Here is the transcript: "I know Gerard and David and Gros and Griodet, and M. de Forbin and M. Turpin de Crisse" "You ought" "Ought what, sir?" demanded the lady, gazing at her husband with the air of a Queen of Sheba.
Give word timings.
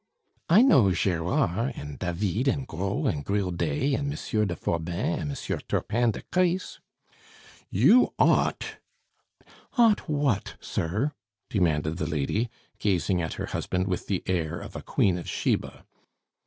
"I 0.49 0.63
know 0.63 0.91
Gerard 0.93 1.73
and 1.75 1.99
David 1.99 2.47
and 2.47 2.65
Gros 2.65 3.05
and 3.05 3.23
Griodet, 3.23 3.93
and 3.93 4.11
M. 4.11 4.47
de 4.47 4.55
Forbin 4.55 5.19
and 5.19 5.29
M. 5.29 5.59
Turpin 5.67 6.09
de 6.09 6.23
Crisse" 6.23 6.79
"You 7.69 8.11
ought" 8.17 8.77
"Ought 9.77 10.09
what, 10.09 10.55
sir?" 10.59 11.11
demanded 11.51 11.97
the 11.97 12.07
lady, 12.09 12.49
gazing 12.79 13.21
at 13.21 13.33
her 13.33 13.45
husband 13.45 13.85
with 13.87 14.07
the 14.07 14.23
air 14.25 14.57
of 14.59 14.75
a 14.75 14.81
Queen 14.81 15.19
of 15.19 15.29
Sheba. 15.29 15.85